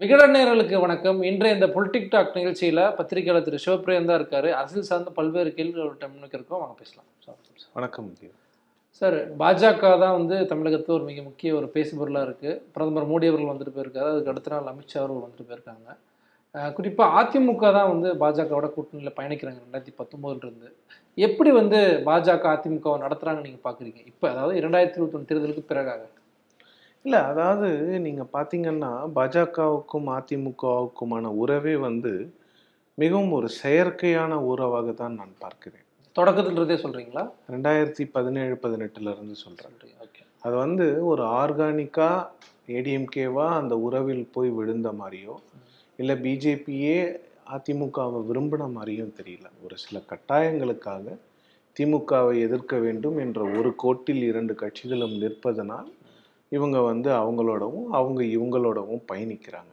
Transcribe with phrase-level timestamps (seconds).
[0.00, 1.18] விகடன் நேயர்களுக்கு வணக்கம்.
[1.28, 4.48] இன்றைய இந்த பொலிட்டிக் டாக் நிகழ்ச்சியில் பத்திரிகையாளர் திரு சிவபிரியன் தான் இருக்காரு.
[4.56, 6.60] அரசியல் சார்ந்த பல்வேறு கேள்விகள் முன்னுக்கு இருக்கோம்.
[6.62, 7.06] வாங்க பேசலாம்.
[7.76, 8.10] வணக்கம்.
[8.98, 13.74] சார் பாஜக தான் வந்து தமிழகத்தில் ஒரு மிக முக்கிய ஒரு பேசுபொருளாக இருக்குது பிரதமர் மோடி அவர்கள் வந்துட்டு
[13.78, 14.10] போயிருக்காரு.
[14.12, 15.88] அதுக்கு அடுத்த நாள் அமித்ஷா அவர்கள் வந்துட்டு போயிருக்காங்க.
[16.76, 20.70] குறிப்பாக அதிமுக தான் வந்து பாஜகவோட கூட்டணியில் பயணிக்கிறாங்க ரெண்டாயிரத்தி பத்தொம்போதுலேருந்து
[21.28, 26.04] எப்படி வந்து பாஜக அதிமுகவை நடத்துகிறாங்கன்னு நீங்கள் பார்க்குறீங்க இப்போ அதாவது இரண்டாயிரத்தி இருபத்தொன்று தேர்தலுக்கு பிறகாக.
[27.06, 27.68] இல்ல அதாவது
[27.98, 32.12] நீங்க பாத்தீங்கன்னா பாஜகவுக்கும் அதிமுகவுக்குமான உறவே வந்து
[32.98, 35.84] மிகவும் ஒரு செயற்கையான உறவாக தான் நான் பார்க்கிறேன்.
[36.16, 40.22] தொடக்கத்துலருந்தே சொல்கிறீங்களா ரெண்டாயிரத்தி பதினேழு பதினெட்டுல இருந்து சொல்றேன் ஓகே.
[40.42, 42.08] அது வந்து ஒரு ஆர்கானிக்கா
[42.68, 45.36] ஏடிஎம்கேவா அந்த உறவில் போய் விழுந்த மாதிரியோ
[45.98, 46.98] இல்ல பிஜேபியே
[47.50, 49.46] அதிமுகவை விரும்பின மாதிரியும் தெரியல.
[49.64, 51.04] ஒரு சில கட்டாயங்களுக்காக
[51.76, 55.90] திமுகவை எதிர்க்க வேண்டும் என்ற ஒரு கோட்டில் இரண்டு கட்சிகளும் நிற்பதனால்
[56.52, 59.72] இவங்க வந்து அவங்களோடவும் அவங்க இவங்களோடவும் பயணிக்கிறாங்க.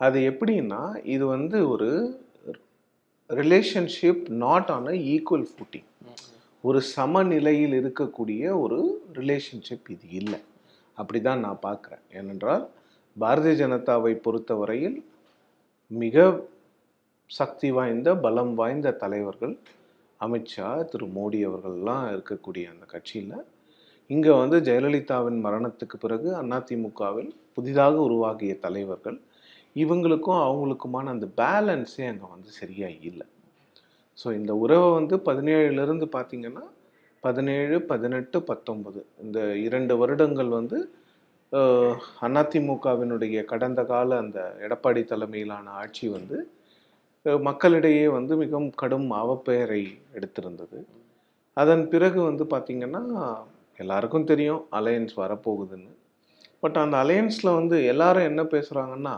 [0.00, 0.80] அது எப்படின்னா
[1.14, 1.88] இது வந்து ஒரு
[3.30, 5.88] relationship not on a equal footing
[6.64, 8.78] ஒரு சமநிலையில் இருக்கக்கூடிய ஒரு
[9.14, 10.40] ரிலேஷன்ஷிப் இது இல்லை.
[10.98, 12.04] அப்படி தான் நான் பார்க்குறேன்.
[12.18, 12.64] ஏனென்றால்
[13.16, 14.98] பாரதிய ஜனதாவை பொறுத்தவரையில்
[15.90, 16.16] மிக
[17.30, 19.54] சக்தி வாய்ந்த பலம் வாய்ந்த தலைவர்கள்
[20.20, 23.34] அமித்ஷா திரு மோடி அவர்கள்லாம் இருக்கக்கூடிய அந்த கட்சியில்
[24.10, 29.18] இங்கே வந்து ஜெயலலிதாவின் மரணத்துக்கு பிறகு அதிமுகவில் புதிதாக உருவாகிய தலைவர்கள்
[29.82, 33.26] இவங்களுக்கும் அவங்களுக்குமான அந்த பேலன்ஸே அங்கே வந்து சரியாக இல்லை.
[34.18, 36.64] ஸோ இந்த உறவை வந்து பதினேழுலேருந்து பார்த்தீங்கன்னா
[37.22, 40.78] பதினேழு பதினெட்டு பத்தொம்பது இந்த இரண்டு வருடங்கள் வந்து
[42.26, 46.38] அதிமுகவினுடைய கடந்த கால அந்த எடப்பாடி தலைமையிலான ஆட்சி வந்து
[47.48, 49.82] மக்களிடையே வந்து மிகவும் கடும் அவப்பெயரை
[50.16, 50.78] எடுத்திருந்தது.
[51.56, 53.02] அதன் பிறகு வந்து பார்த்திங்கன்னா
[53.76, 55.92] எல்லாருக்கும் தெரியும் அலையன்ஸ் வரப்போகுதுன்னு.
[56.60, 59.16] பட் அந்த அலையன்ஸில் வந்து எல்லாரும் என்ன பேசுகிறாங்கன்னா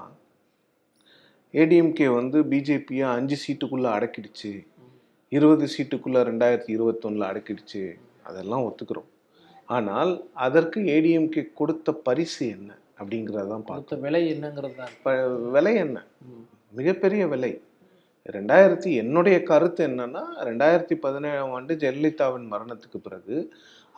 [1.55, 4.67] ஏடிஎம்கே வந்து பிஜேபியை அஞ்சு சீட்டுக்குள்ளே அடக்கிடுச்சு.
[5.29, 7.83] இருபது சீட்டுக்குள்ளே ரெண்டாயிரத்தி இருபத்தொன்னில் அடக்கிடுச்சு.
[8.23, 9.09] அதெல்லாம் ஒத்துக்கிறோம்.
[9.67, 13.67] ஆனால் அதற்கு ஏடிஎம்கே கொடுத்த பரிசு என்ன அப்படிங்கிறதான் பார்க்கணும்.
[13.67, 15.51] கொடுத்த விலை என்னங்கிறது தான்.
[15.51, 16.07] விலை என்ன?
[16.71, 17.63] மிகப்பெரிய விலை.
[18.33, 23.55] ரெண்டாயிரத்தி என்னுடைய கருத்து என்னன்னா ரெண்டாயிரத்தி பதினேழாம் ஆண்டு ஜெயலலிதாவின் மரணத்துக்கு பிறகு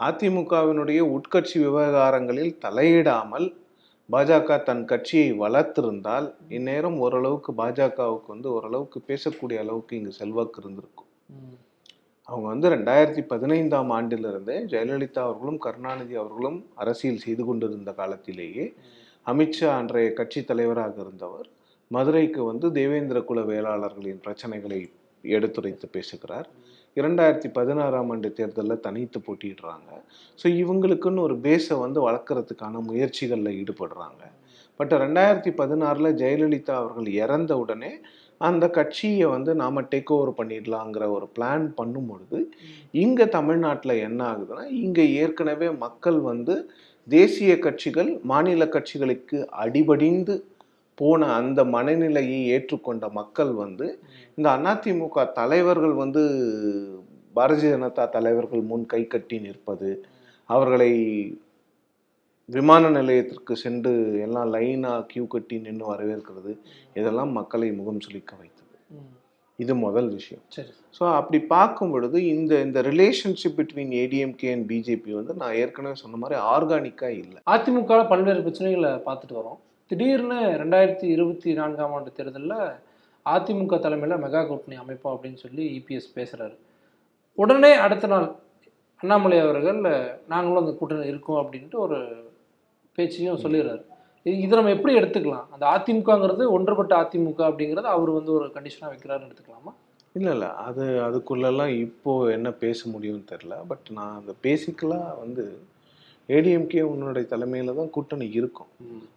[0.07, 3.49] அதிமுகவினுடைய உட்கட்சி விவகாரங்களில் தலையிடாமல்
[4.09, 11.09] பாஜக தன் கட்சியை வளர்த்திருந்தால் இந்நேரம் ஓரளவுக்கு பாஜகவுக்கு வந்து ஓரளவுக்கு பேசக்கூடிய அளவுக்கு இங்கு செல்வாக்கு இருந்திருக்கும்.
[12.29, 18.65] அவங்க வந்து ரெண்டாயிரத்தி பதினைந்தாம் ஆண்டிலிருந்தே ஜெயலலிதா அவர்களும் கருணாநிதி அவர்களும் அரசியல் செய்து கொண்டிருந்த காலத்திலேயே
[19.27, 21.49] அமித்ஷா அன்றைய கட்சி தலைவராக இருந்தவர்
[21.91, 24.81] மதுரைக்கு வந்து தேவேந்திர குல வேளாளர்களின் பிரச்சனைகளை
[25.25, 26.49] எடுத்துரைத்து பேசுகிறார்.
[26.99, 29.91] இரண்டாயிரத்தி பதினாறாம் ஆண்டு தேர்தலில் தனித்து போட்டிடுறாங்க
[30.39, 34.23] ஸோ இவங்களுக்குன்னு ஒரு பேஸை வந்து வளர்க்குறதுக்கான முயற்சிகளில் ஈடுபடுறாங்க.
[34.81, 37.93] பட் ரெண்டாயிரத்தி பதினாறில் ஜெயலலிதா அவர்கள் இறந்த உடனே
[38.41, 42.39] அந்த கட்சியை வந்து நாம் டேக் ஓவர் பண்ணிடலாங்கிற ஒரு பிளான் பண்ணும் பொழுது
[43.05, 46.55] இங்கே தமிழ்நாட்டில் என்ன ஆகுதுன்னா இங்கே ஏற்கனவே மக்கள் வந்து
[47.09, 50.35] தேசிய கட்சிகள் மாநில கட்சிகளுக்கு அடிபடிந்து
[51.01, 53.87] போன அந்த மனநிலையை ஏற்றுக்கொண்ட மக்கள் வந்து
[54.39, 56.23] இந்த அதிமுக தலைவர்கள் வந்து
[57.37, 59.91] பாரதிய ஜனதா தலைவர்கள் முன் கை கட்டி நிற்பது
[60.49, 60.93] அவர்களை
[62.49, 63.91] விமான நிலையத்திற்கு சென்று
[64.27, 66.53] எல்லாம் லைனாக கியூ கட்டி நின்று வரவேற்கிறது
[66.99, 68.65] இதெல்லாம் மக்களை முகம் சுளிக்க வைத்தது.
[69.59, 70.43] இது முதல் விஷயம்.
[70.57, 70.73] சரி.
[70.97, 76.21] ஸோ அப்படி பார்க்கும் பொழுது இந்த இந்த relationship between ADMK and BJP வந்து நான் ஏற்கனவே சொன்ன
[76.23, 77.41] மாதிரி ஆர்கானிக்காக இல்லை.
[77.55, 79.61] அதிமுக பல்வேறு பிரச்சனைகளை பார்த்துட்டு வரோம்.
[79.91, 82.59] திடீர்னு ரெண்டாயிரத்தி இருபத்தி நான்காம் ஆண்டு தேர்தலில்
[83.27, 86.57] அதிமுக தலைமையில் மெகா கூட்டணி அமைப்போம் அப்படின்னு சொல்லி இபிஎஸ் பேசுகிறாரு
[87.39, 88.27] உடனே அடுத்த நாள்
[89.01, 89.79] அண்ணாமலை அவர்கள்
[90.27, 91.99] நாங்களும் அந்த கூட்டணி இருக்கோம் அப்படின்ட்டு ஒரு
[92.99, 93.83] பேச்சையும் சொல்லிடுறாரு.
[94.27, 95.47] இது இதை நம்ம எப்படி எடுத்துக்கலாம்?
[95.51, 99.73] அந்த அதிமுகங்கிறது ஒன்றுபட்ட அதிமுக அப்படிங்கிறது அவர் வந்து ஒரு கண்டிஷனாக வைக்கிறாருன்னு எடுத்துக்கலாமா?
[100.13, 100.49] இல்லை இல்லை.
[100.67, 105.45] அது அதுக்குள்ளெல்லாம் இப்போது என்ன பேச முடியும்னு தெரில பட் நான் அந்த பேசிக்கலாக வந்து
[106.37, 108.71] ஏடிஎம்கே உன்னுடைய தலைமையில் தான் கூட்டணி இருக்கும்.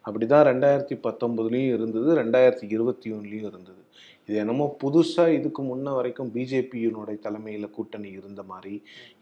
[0.07, 3.79] அப்படி தான் ரெண்டாயிரத்தி பத்தொம்பதுலேயும் இருந்தது ரெண்டாயிரத்தி இருபத்தி ஒன்றுலேயும் இருந்தது.
[4.27, 8.73] இது என்னமோ புதுசாக இதுக்கு முன்ன வரைக்கும் பிஜேபியினுடைய தலைமையில் கூட்டணி இருந்த மாதிரி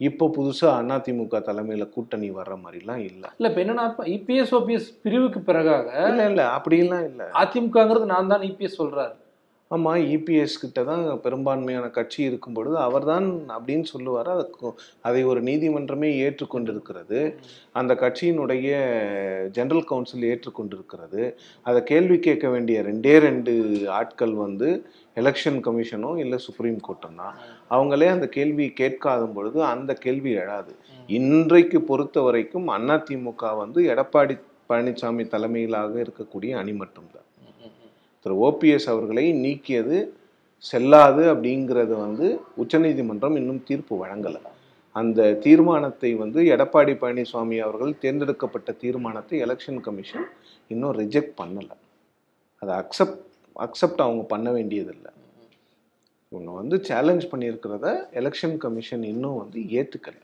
[0.08, 3.30] இப்போ புதுசாக அதிமுக தலைமையில் கூட்டணி வர்ற மாதிரிலாம் இல்லை.
[3.38, 3.86] இல்லை இப்போ என்னன்னா
[4.18, 7.28] இபிஎஸ் ஓபிஎஸ் பிரிவுக்கு பிறகாக இல்லை இல்லை அப்படிலாம் இல்லை.
[7.42, 9.16] அதிமுகங்கிறது நான் தான் இபிஎஸ் சொல்றாரு.
[9.76, 14.30] ஆமாம் இபிஎஸ் கிட்ட தான் பெரும்பான்மையான கட்சி இருக்கும் பொழுது அவர்தான் அப்படின்னு சொல்லுவார்.
[14.36, 14.46] அதை
[15.02, 17.20] அதை ஒரு நீதிமன்றமே ஏற்றுக்கொண்டிருக்கிறது.
[17.72, 18.72] அந்த கட்சியினுடைய
[19.58, 21.22] ஜெனரல் கவுன்சில் ஏற்றுக்கொண்டிருக்கிறது.
[21.64, 23.54] அதை கேள்வி கேட்க வேண்டிய ரெண்டே ரெண்டு
[24.00, 24.70] ஆட்கள் வந்து
[25.16, 27.38] எலெக்ஷன் கமிஷனும் இல்லை சுப்ரீம் கோர்ட்டும் தான்
[27.70, 30.74] அவங்களே அந்த கேள்வி கேட்காத பொழுது அந்த கேள்வி எழாது.
[31.20, 34.38] இன்றைக்கு பொறுத்த வரைக்கும் அதிமுக வந்து எடப்பாடி
[34.70, 37.26] பழனிசாமி தலைமையிலாக இருக்கக்கூடிய அணி மட்டும்தான்.
[38.26, 38.36] திரு.
[38.48, 39.98] ஓபிஎஸ் அவர்களை நீக்கியது
[40.66, 42.28] செல்லாது அப்படிங்கிறது வந்து
[42.62, 44.42] உச்சநீதிமன்றம் இன்னும் தீர்ப்பு வழங்கலை.
[44.96, 50.26] அந்த தீர்மானத்தை வந்து எடப்பாடி பழனிசாமி அவர்கள் தேர்ந்தெடுக்கப்பட்ட தீர்மானத்தை எலெக்ஷன் கமிஷன்
[50.72, 51.76] இன்னும் ரிஜெக்ட் பண்ணலை.
[52.62, 53.22] அதை அக்செப்ட்
[53.66, 55.12] அக்செப்ட் அவங்க பண்ண வேண்டியதில்லை.
[56.32, 57.88] இவங்க வந்து சேலஞ்ச் பண்ணியிருக்கிறத
[58.20, 60.22] எலெக்ஷன் கமிஷன் இன்னும் வந்து ஏற்றுக்கலை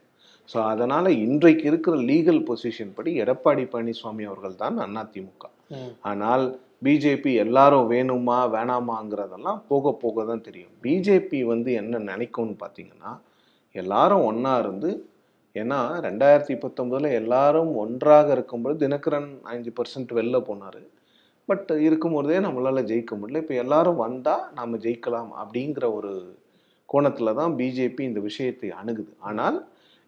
[0.50, 5.46] ஸோ அதனால் இன்றைக்கு இருக்கிற லீகல் பொசிஷன் படி எடப்பாடி பழனிசாமி அவர்கள் தான் அதிமுக.
[6.10, 6.46] ஆனால்
[6.82, 10.74] பிஜேபி எல்லாரும் வேணுமா வேணாமாங்கிறதெல்லாம் போக போக தான் தெரியும்.
[10.84, 13.12] பிஜேபி வந்து என்ன நினைக்கும்னு பார்த்தீங்கன்னா
[13.76, 14.90] எல்லாரும் ஒன்றா இருந்து
[15.56, 20.82] ஏன்னா ரெண்டாயிரத்தி பத்தொம்போதில் எல்லாரும் ஒன்றாக இருக்கும்போது தினகரன் அஞ்சு பர்சன்ட் வெளில போனார்.
[21.50, 23.42] பட் இருக்கும்போதே நம்மளால் ஜெயிக்க முடியல.
[23.44, 26.12] இப்போ எல்லாரும் வந்தால் நாம் ஜெயிக்கலாம் அப்படிங்கிற ஒரு
[26.90, 29.12] கோணத்தில் தான் பிஜேபி இந்த விஷயத்தை அணுகுது.
[29.30, 29.58] ஆனால்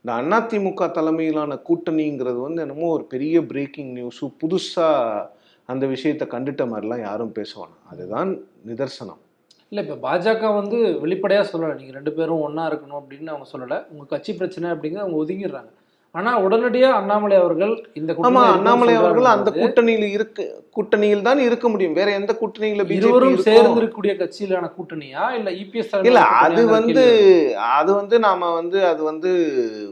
[0.06, 5.30] இந்த அதிமுக தலைமையிலான கூட்டணிங்கிறது வந்து என்னமோ ஒரு பெரிய பிரேக்கிங் நியூஸு புதுசாக
[5.72, 8.30] அந்த விஷயத்தை கண்டுட்ட மாதிரிலாம் யாரும் பேசுவாங்க அதுதான்
[8.70, 9.22] நிதர்சனம்.
[9.70, 11.76] இல்லை இப்போ பாஜக வந்து வெளிப்படையாக சொல்லலை.
[11.80, 13.78] நீங்கள் ரெண்டு பேரும் ஒன்றா இருக்கணும் அப்படின்னு அவங்க சொல்லலை.
[13.94, 15.72] உங்கள் கட்சி பிரச்சனை அப்படிங்கிறத அவங்க ஒதுங்கிடுறாங்க.
[16.12, 20.44] ஆனால் உடனடியாக அண்ணாமலை அவர்கள் இந்த ஆமா அண்ணாமலை அவர்கள் அந்த கூட்டணியில் இருக்கு
[20.76, 21.94] கூட்டணியில் தான் இருக்க முடியும்.
[21.94, 25.32] வேற எந்த கூட்டணியில இருவரும் இருக்கும் சேர்ந்து இருக்கக்கூடிய கட்சியிலான கூட்டணியா?
[25.32, 27.04] இல்ல இபிஎஸ் இல்ல அது வந்து
[27.78, 29.32] அது வந்து நாம வந்து அது வந்து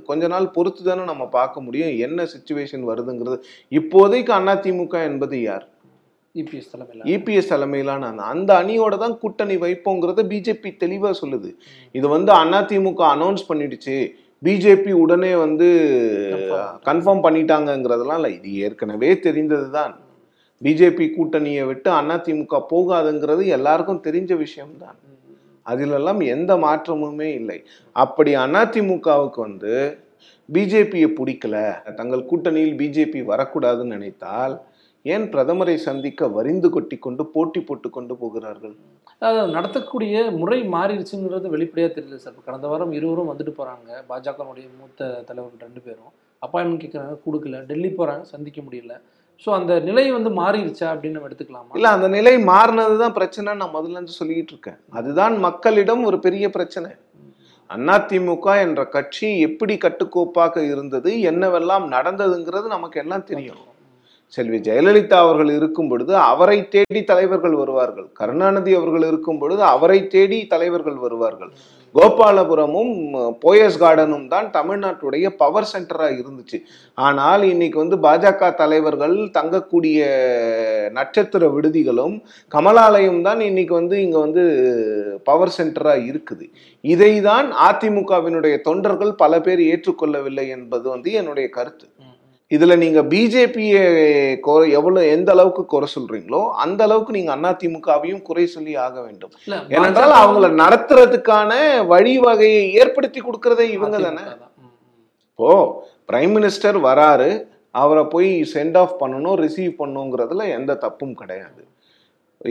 [0.05, 3.37] கொஞ்ச நாள் பொறுத்து தானே நம்ம பார்க்க முடியும் என்ன சுச்சுவேஷன் வருதுங்கிறது.
[3.71, 5.67] இப்போதைக்கு அதிமுக என்பது யார்?
[6.35, 8.07] இபிஎஸ் தலைமையில் இபிஎஸ் தலைமையிலான.
[8.07, 11.55] அந்த- அந்த அணியோட தான் கூட்டணி வைப்போங்கிறத பிஜேபி தெளிவா சொல்லுது.
[11.91, 13.95] இது வந்து அதிமுக அனௌன்ஸ் பண்ணிடுச்சு
[14.45, 15.67] பிஜேபி உடனே வந்து.
[16.89, 18.33] கன்ஃபார்ம் பண்ணிட்டாங்கங்கிறதெல்லாம் இல்லை.
[18.37, 19.93] இது ஏற்கனவே தெரிந்தது தான்
[20.61, 24.97] பிஜேபி கூட்டணியை விட்டு அதிமுக போகாதுங்கிறது எல்லாருக்கும் தெரிஞ்ச விஷயம்தான்.
[25.65, 27.59] அதிலெல்லாம் எந்த மாற்றமுமே இல்லை.
[28.03, 29.73] அப்படி அதிமுகவுக்கு வந்து
[30.49, 31.55] பிஜேபியை பிடிக்கல.
[31.99, 34.55] தங்கள் கூட்டணியில் பிஜேபி வரக்கூடாதுன்னு நினைத்தால்
[35.13, 38.75] ஏன் பிரதமரை சந்திக்க வரிந்து கொட்டி கொண்டு போட்டி போட்டு கொண்டு போகிறார்கள்?
[39.21, 42.33] அதாவது நடத்தக்கூடிய முறை மாறிடுச்சுங்கிறது வெளிப்படையாக தெரியல சார்.
[42.33, 46.11] இப்ப கடந்த வாரம் இருவரும் வந்துட்டு போகிறாங்க பாஜகனுடைய மூத்த தலைவர்கள் ரெண்டு பேரும்.
[46.41, 47.59] அப்பாயின்மெண்ட் கேட்குறாங்க கொடுக்கல.
[47.69, 48.95] டெல்லி போகிறாங்க சந்திக்க முடியல.
[49.43, 51.73] ஸோ அந்த நிலை வந்து மாறிடுச்சா அப்படின்னு நம்ம எடுத்துக்கலாமா?
[51.77, 54.79] இல்ல அந்த நிலை மாறினது தான் பிரச்சனை நான் முதல்ல இருந்து சொல்லிட்டு இருக்கேன்.
[54.99, 56.91] அதுதான் மக்களிடம் ஒரு பெரிய பிரச்சனை.
[57.69, 63.63] அதிமுக என்ற கட்சி எப்படி கட்டுக்கோப்பாக இருந்தது என்னவெல்லாம் நடந்ததுங்கிறது நமக்கு எல்லாம் தெரியும்.
[64.35, 68.07] செல்வி ஜெயலலிதா அவர்கள் இருக்கும் பொழுது அவரை தேடி தலைவர்கள் வருவார்கள்.
[68.19, 71.51] கருணாநிதி அவர்கள் இருக்கும் பொழுது அவரை தேடி தலைவர்கள் வருவார்கள்.
[71.95, 72.93] கோபாலபுரமும்
[73.43, 76.57] போயஸ் கார்டனும் தான் தமிழ்நாட்டுடைய பவர் சென்டரா இருந்துச்சு.
[77.07, 79.99] ஆனால் இன்னைக்கு வந்து பாஜக தலைவர்கள் தங்கக்கூடிய
[80.97, 82.15] நட்சத்திர விடுதிகளும்
[82.55, 84.43] கமலாலயம் தான் இன்னைக்கு வந்து இங்க வந்து
[85.29, 86.47] பவர் சென்டரா இருக்குது.
[86.83, 91.87] இதை தான் அதிமுகவினுடைய தொண்டர்கள் பல பேர் ஏற்றுக்கொள்ளவில்லை என்பது வந்து என்னுடைய கருத்து.
[92.51, 93.83] இதுல நீங்க பிஜேபியை
[94.79, 99.31] எவ்வளவு எந்த அளவுக்கு குறை சொல்றீங்களோ அந்த அளவுக்கு நீங்க அதிமுகவையும் குறை சொல்லி ஆக வேண்டும்.
[99.75, 101.51] ஏனென்றால் அவங்கள நடத்துறதுக்கான
[101.93, 104.25] வழிவகையை ஏற்படுத்தி கொடுக்கறதே இவங்க தானே.
[105.31, 105.49] இப்போ
[106.11, 107.29] பிரைம் மினிஸ்டர் வராரு
[107.71, 111.61] அவரை போய் சென்ட் ஆஃப் பண்ணணும் ரிசீவ் பண்ணணுங்கிறதுல எந்த தப்பும் கிடையாது.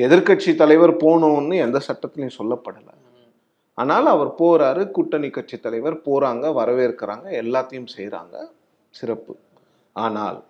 [0.06, 2.94] எதிர்க்கட்சி தலைவர் போகணும்னு எந்த சட்டத்திலையும் சொல்லப்படலை.
[3.74, 8.36] ஆனால் அவர் போறாரு கூட்டணி கட்சி தலைவர் போறாங்க வரவேற்கிறாங்க எல்லாத்தையும் செய்றாங்க.
[8.90, 9.32] சிறப்பு.
[9.96, 10.44] ஆனால்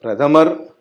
[0.00, 0.76] பிரதமர்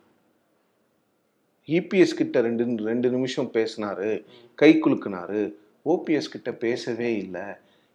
[1.67, 4.25] இபிஎஸ் கிட்ட ரெண்டு ரெண்டு நிமிஷம் பேசினாரு
[4.55, 5.53] கை குலுக்குனாரு.
[5.85, 7.41] ஓபிஎஸ் கிட்ட பேசவே இல்லை.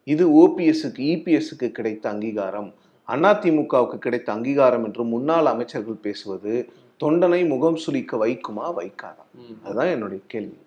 [0.05, 2.75] இது ஓபிஎஸ்க்கு இபிஎஸ்க்கு கிடைத்த அங்கீகாரம்.
[3.09, 6.69] அதிமுகவுக்கு கிடைத்த அங்கீகாரம் என்று முன்னாள் அமைச்சர்கள் பேசுவது
[7.05, 9.25] தொண்டனை முகம் சுளிக்க வைக்குமா வைக்காதா?
[9.63, 10.59] அதுதான் என்னுடைய கேள்வி.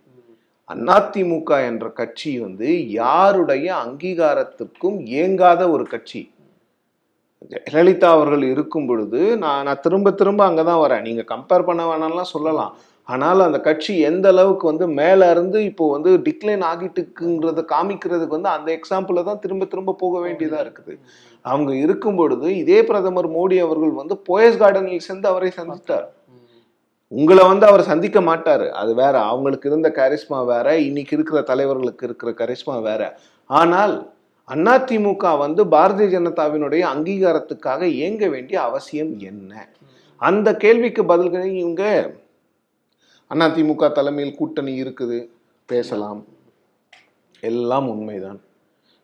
[0.69, 6.31] அதிமுக என்ற கட்சி வந்து யாருடைய அங்கீகாரத்திற்கும் இயங்காத ஒரு கட்சி.
[7.51, 11.01] ஜெயலலிதா அவர்கள் இருக்கும் பொழுது நான் நான் திரும்ப திரும்ப அங்கதான் வரேன்.
[11.01, 12.73] நீங்க கம்பேர் பண்ண வேணாம்லாம் சொல்லலாம்.
[13.07, 18.49] ஆனால் அந்த கட்சி எந்த அளவுக்கு வந்து மேல இருந்து இப்போ வந்து டிக்ளைன் ஆகிட்டு இருக்குங்கிறத காமிக்கிறதுக்கு வந்து
[18.49, 20.93] அந்த எக்ஸாம்பிள தான் திரும்ப திரும்ப போக வேண்டியதா இருக்குது.
[21.41, 26.07] அவங்க இருக்கும் பொழுது இதே பிரதமர் மோடி அவர்கள் வந்து போயஸ் கார்டனில் சென்று அவரை சந்தித்தார்.
[27.11, 28.67] உங்களை வந்து அவர் சந்திக்க மாட்டாரு.
[28.69, 29.15] அது வேற.
[29.19, 30.67] அவங்களுக்கு இருந்த கரிஸ்மா வேற.
[30.79, 33.19] இன்னைக்கு இருக்கிற தலைவர்களுக்கு இருக்கிற கரிஸ்மா வேற.
[33.49, 33.95] ஆனால்
[34.47, 39.69] அதிமுக வந்து பாரதிய ஜனதாவினுடைய அங்கீகாரத்துக்காக இயங்க வேண்டிய அவசியம் என்ன?
[40.17, 41.83] அந்த கேள்விக்கு பதில்களை இவங்க.
[43.29, 45.29] அதிமுக தலைமையில் கூட்டணி இருக்குது
[45.65, 46.25] பேசலாம்.
[47.39, 48.39] எல்லாம் உண்மைதான்.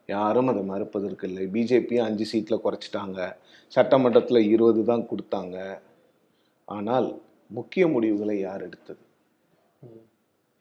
[0.08, 1.46] யாரும் அதை மறுப்பதற்கு இல்லை.
[1.48, 3.34] பிஜேபி அஞ்சு சீட்டில் குறைச்சிட்டாங்க.
[3.68, 5.82] சட்டமன்றத்தில் இருபது தான் கொடுத்தாங்க.
[6.66, 9.02] ஆனால் முக்கிய முடிவுகளை யார் எடுத்தது.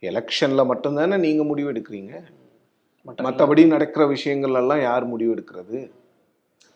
[0.02, 2.22] எலெக்ஷன்ல மட்டும்தானே நீங்க முடிவு எடுக்கிறீங்க?
[3.06, 5.90] மற்றபடி நடக்கிற விஷயங்கள் எல்லாம் யார் முடிவு எடுக்கிறது?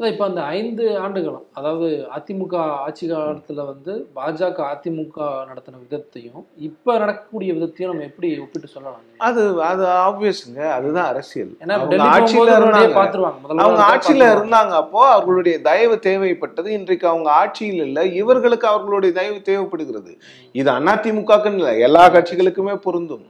[0.01, 5.19] இப்போ அந்த ஐந்து ஆண்டுகளும் அதாவது அதிமுக ஆட்சி காலத்துல வந்து பாஜக அதிமுக
[5.51, 11.57] நடத்தின விதத்தையும் இப்ப நடக்கக்கூடிய விதத்தையும் நம்ம எப்படி ஒப்பிட்டு சொல்லலாம் அது அது ஆப்வியஸ்ங்க அதுதான் அரசியல்.
[11.61, 11.77] ஏன்னா
[12.09, 12.95] ஆட்சியில இருந்தாங்க.
[12.95, 13.59] பார்த்துருவாங்க.
[13.59, 14.27] அவங்க ஆட்சியில.
[14.35, 16.67] இருந்தாங்க அப்போ அவர்களுடைய தயவு தேவைப்பட்டது.
[16.67, 18.05] இன்றைக்கு அவங்க ஆட்சியில் இல்ல.
[18.05, 20.19] இவர்களுக்கு அவர்களுடைய தயவு தேவைப்படுகிறது.
[20.53, 21.81] இது அதிமுகக்குன்னு இல்லை.
[21.81, 23.25] எல்லா கட்சிகளுக்குமே பொருந்தும்.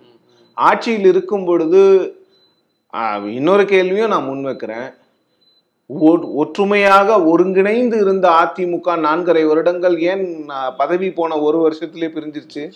[0.57, 1.81] ஆட்சியில் இருக்கும் பொழுது
[3.33, 4.95] இன்னொரு கேள்வியும் நான் முன்வைக்கிறேன்.
[5.87, 12.73] ஒ- ஒற்றுமையாக ஒருங்கிணைந்து இருந்த அதிமுக நான்கரை வருடங்கள் ஏன் பதவி போன ஒரு வருஷத்திலே பிரிஞ்சிருச்சு?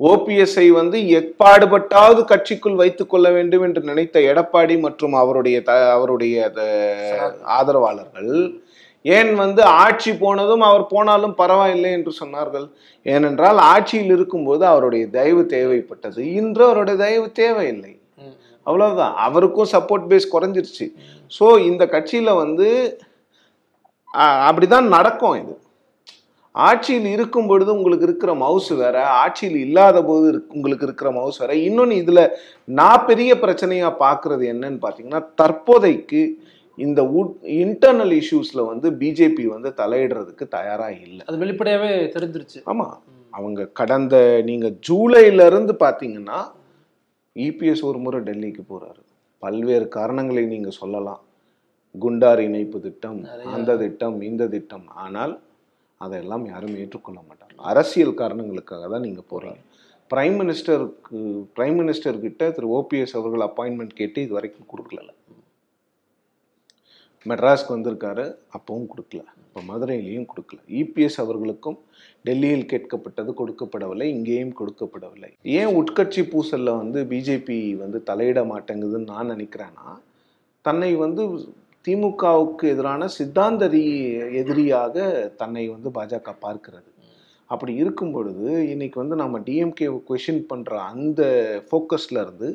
[0.00, 6.52] ஓபிஎஸ்ஐ வந்து எப்பாடுபட்டாவது கட்சிக்குள் வைத்துக் கொள்ள வேண்டும் என்று நினைத்த எடப்பாடி மற்றும் அவருடைய த அவருடைய
[7.42, 8.60] ஆதரவாளர்கள்
[9.02, 12.70] ஏன் வந்து ஆட்சி போனதும் அவர் போனாலும் பரவாயில்லை என்று சொன்னார்கள்.
[13.02, 16.18] ஏனென்றால் ஆட்சியில் இருக்கும்போது அவருடைய தயவு தேவைப்பட்டது.
[16.18, 17.97] இன்று அவருடைய தயவு தேவையில்லை.
[18.68, 19.14] அவ்வளவுதான்.
[19.26, 20.86] அவருக்கும் சப்போர்ட் பேஸ் குறைஞ்சிருச்சு.
[21.38, 22.68] ஸோ இந்த கட்சியில வந்து
[24.48, 25.54] அப்படிதான் நடக்கும் இது.
[26.54, 31.52] ஆட்சியில் இருக்கும் பொழுது உங்களுக்கு இருக்கிற மவுஸ் வேற ஆட்சியில் இல்லாத போது உங்களுக்கு இருக்கிற மவுஸ் வேற.
[31.66, 32.22] இன்னொன்று இதுல
[32.78, 36.22] நான் பெரிய பிரச்சனையா பார்க்கிறது என்னன்னு பார்த்தீங்கன்னா தற்போதைக்கு
[36.78, 37.02] இந்த
[37.62, 41.22] இன்டர்னல் இஷ்யூஸ்ல வந்து பிஜேபி வந்து தலையிடுறதுக்கு தயாரா இல்லை.
[41.28, 42.58] அது வெளிப்படையாவே தெரிஞ்சிருச்சு.
[42.72, 42.88] ஆமா.
[43.34, 46.38] அவங்க கடந்த நீங்க ஜூலைல இருந்து பாத்தீங்கன்னா
[47.46, 49.02] இபிஎஸ் ஒரு முறை டெல்லிக்கு போறாரு.
[49.42, 51.20] பல்வேறு காரணங்களை நீங்க சொல்லலாம்.
[52.04, 53.20] குண்டார் இணைப்பு திட்டம்.
[53.56, 54.86] அந்த திட்டம் இந்த திட்டம்.
[55.04, 55.34] ஆனால்
[56.04, 57.56] அதையெல்லாம் யாரும் ஏற்றுக்கொள்ள மாட்டாங்க.
[57.70, 59.62] அரசியல் காரணங்களுக்காக தான் நீங்க போறீங்க
[60.10, 61.18] பிரைம் மினிஸ்டருக்கு
[61.56, 65.10] பிரைம் மினிஸ்டர் கிட்ட திரு ஓபிஎஸ் அவர்கள் அப்பாயின்மெண்ட் கேட்டு இது வரைக்கும் கொடுக்கல.
[67.30, 68.24] மெட்ராஸ்க்கு வந்திருக்காரு
[68.56, 69.22] அப்பவும் கொடுக்கல.
[69.46, 70.58] இப்போ மதுரையிலையும் கொடுக்கல.
[70.80, 71.78] இபிஎஸ் அவர்களுக்கும்
[72.26, 75.30] டெல்லியில் கேட்கப்பட்டது கொடுக்கப்படவில்லை இங்கேயும் கொடுக்கப்படவில்லை.
[75.58, 79.88] ஏன் உட்கட்சி பூசலில் வந்து பிஜேபி வந்து தலையிட மாட்டேங்குதுன்னு நான் நினைக்கிறேன்னா
[80.68, 81.24] தன்னை வந்து
[81.84, 83.66] திமுகவுக்கு எதிரான சித்தாந்த
[84.40, 84.96] எதிரியாக
[85.42, 86.88] தன்னை வந்து பாஜக பார்க்கிறது.
[87.50, 91.22] அப்படி இருக்கும் பொழுது இன்னைக்கு வந்து நம்ம டிஎம்கே கொஷின் பண்ற அந்த
[91.68, 92.48] ஃபோக்கஸ்ல இருந்து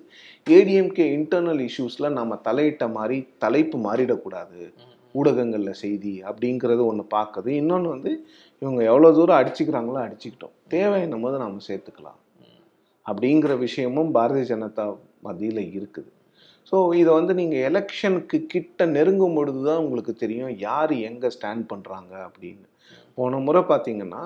[0.47, 4.59] ஏடிஎம்கே இன்டர்னல் இஷ்யூஸ்ல நம்ம தலையிட்ட மாதிரி தலைப்பு மாறிடக்கூடாது.
[5.15, 8.11] ஊடகங்கள்ல செய்தி அப்படிங்கிறது ஒன்று பார்க்குது இன்னொன்று வந்து
[8.61, 10.55] இவங்க எவ்வளோ தூரம் அடிச்சுக்கிறாங்களோ அடிச்சுக்கிட்டோம்.
[10.75, 12.19] தேவைன்னும் போது நம்ம சேர்த்துக்கலாம்.
[13.05, 14.85] அப்படிங்கிற விஷயமும் பாரதிய ஜனதா
[15.27, 16.09] மத்தியில் இருக்குது.
[16.69, 22.13] ஸோ இதை வந்து நீங்கள் எலெக்ஷனுக்கு கிட்ட நெருங்கும் பொழுது தான் உங்களுக்கு தெரியும் யார் எங்கே ஸ்டாண்ட் பண்ணுறாங்க
[22.27, 22.65] அப்படின்னு.
[23.17, 24.23] போன முறை பார்த்தீங்கன்னா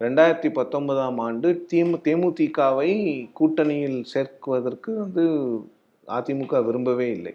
[0.00, 2.92] ரெண்டாயிரத்தி பத்தொன்பதாம் ஆண்டு திமு தேமுதிகவை
[3.38, 5.24] கூட்டணியில் சேர்க்குவதற்கு வந்து
[6.08, 7.34] அதிமுக விரும்பவே இல்லை.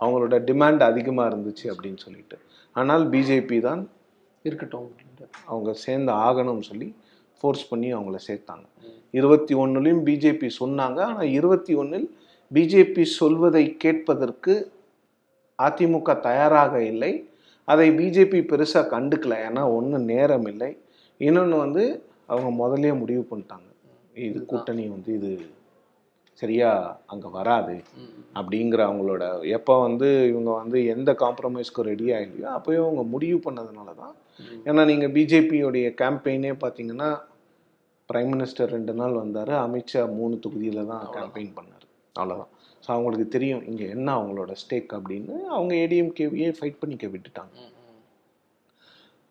[0.00, 2.38] அவங்களோட டிமாண்ட் அதிகமாக இருந்துச்சு அப்படின்னு சொல்லிட்டு.
[2.72, 3.88] ஆனால் பிஜேபி தான்
[4.42, 4.88] இருக்கட்டும்.
[5.44, 6.94] அவங்க சேர்ந்து ஆகணும்னு சொல்லி
[7.40, 8.66] ஃபோர்ஸ் பண்ணி அவங்கள சேர்த்தாங்க.
[9.10, 10.98] இருபத்தி ஒன்றுலையும் பிஜேபி சொன்னாங்க.
[11.00, 12.08] ஆனால் இருபத்தி ஒன்றில்
[12.54, 14.72] பிஜேபி சொல்வதை கேட்பதற்கு
[15.58, 17.30] அதிமுக தயாராக இல்லை.
[17.64, 19.36] அதை பிஜேபி பெருசாக கண்டுக்கல.
[19.48, 20.78] ஏன்னா ஒன்று நேரம் இல்லை.
[21.20, 21.84] இன்னொன்று வந்து
[22.32, 23.68] அவங்க முதல்லயே முடிவு பண்ணிட்டாங்க.
[24.28, 25.30] இது கூட்டணி வந்து இது
[26.40, 26.70] சரியா
[27.12, 27.76] அங்கே வராது.
[28.38, 29.24] அப்படிங்கிற அவங்களோட
[29.56, 34.14] எப்போ வந்து இவங்க வந்து எந்த காம்ப்ரமைஸ்க்கும் ரெடி ஆகலையோ அப்போயே அவங்க முடிவு பண்ணதுனால தான்.
[34.68, 37.08] ஏன்னா நீங்கள் பிஜேபியோடைய கேம்பெயினே பார்த்தீங்கன்னா
[38.10, 41.86] பிரைம் மினிஸ்டர் ரெண்டு நாள் வந்தார் அமித்ஷா மூணு தொகுதியில் தான் கேம்பெயின் பண்ணார்.
[42.16, 42.52] அவ்வளோதான்
[42.84, 47.54] ஸோ அவங்களுக்கு தெரியும் இங்கே என்ன அவங்களோட ஸ்டேக் அப்படின்னு அவங்க ஏடிஎம்கேவியே ஃபைட் பண்ணிக்க விட்டுட்டாங்க.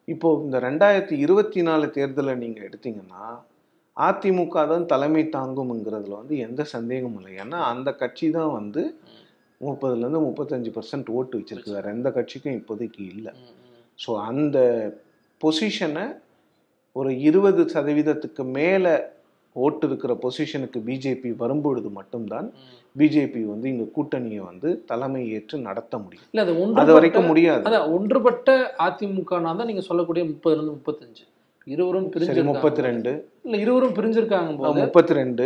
[0.07, 0.13] ம், ம்.
[0.13, 3.23] இப்போ இந்த ரெண்டாயிரத்தி இருபத்தி நாலு தேர்தலை நீங்கள் எடுத்தீங்கன்னா
[3.97, 8.81] அதிமுக தான் தலைமை தாங்கும்ங்கிறதுல வந்து எந்த சந்தேகமும் இல்லை ஏன்னா அந்த கட்சி தான் வந்து
[9.61, 13.31] முப்பதுலேருந்து முப்பத்தஞ்சு பர்சன்ட் ஓட்டு வச்சிருக்கு வேற எந்த கட்சிக்கும் இப்போதைக்கு இல்லை.
[13.99, 14.57] ஸோ அந்த
[15.41, 16.05] பொசிஷனை
[16.95, 18.93] ஒரு இருபது சதவீதத்துக்கு மேலே
[19.63, 22.47] ஓட்டு இருக்கிற பொசிஷனுக்கு பிஜேபி வரும்பொழுது மட்டும்தான்.
[22.99, 26.27] பிஜேபி வந்து இந்த கூட்டணியை வந்து தலைமை ஏற்று நடத்த முடியும்.
[26.31, 27.63] இல்ல அது அது வரைக்கும் முடியாது.
[27.69, 28.49] அதான் ஒன்றுபட்ட
[28.87, 31.25] அதிமுகனா தான் நீங்க சொல்லக்கூடிய முப்பதுல இருந்து முப்பத்தஞ்சு.
[31.67, 32.51] இருவரும் பிரிஞ்சிருக்காங்க.
[32.51, 33.11] முப்பத்தி ரெண்டு
[33.45, 35.45] இல்ல இருவரும் பிரிஞ்சிருக்காங்க போது முப்பத்தி ரெண்டு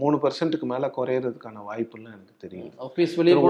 [0.00, 2.72] மூணு பர்சன்ட்டுக்கு மேலே குறையறதுக்கான வாய்ப்புலாம் எனக்கு தெரியும்